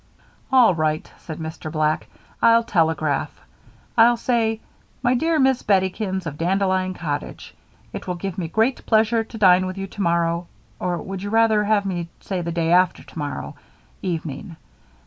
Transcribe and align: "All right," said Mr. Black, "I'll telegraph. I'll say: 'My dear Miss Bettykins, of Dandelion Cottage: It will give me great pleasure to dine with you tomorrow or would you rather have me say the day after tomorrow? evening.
"All 0.51 0.73
right," 0.73 1.07
said 1.19 1.37
Mr. 1.37 1.71
Black, 1.71 2.07
"I'll 2.41 2.63
telegraph. 2.63 3.39
I'll 3.95 4.17
say: 4.17 4.59
'My 5.03 5.13
dear 5.13 5.37
Miss 5.37 5.61
Bettykins, 5.61 6.25
of 6.25 6.39
Dandelion 6.39 6.95
Cottage: 6.95 7.53
It 7.93 8.07
will 8.07 8.15
give 8.15 8.35
me 8.39 8.47
great 8.47 8.83
pleasure 8.87 9.23
to 9.23 9.37
dine 9.37 9.67
with 9.67 9.77
you 9.77 9.85
tomorrow 9.85 10.47
or 10.79 10.97
would 10.97 11.21
you 11.21 11.29
rather 11.29 11.63
have 11.65 11.85
me 11.85 12.09
say 12.19 12.41
the 12.41 12.51
day 12.51 12.71
after 12.71 13.03
tomorrow? 13.03 13.53
evening. 14.01 14.55